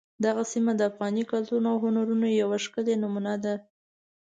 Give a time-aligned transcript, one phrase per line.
[0.25, 3.55] دغه سیمه د افغاني کلتور او هنرونو یوه ښکلې نمونه ده.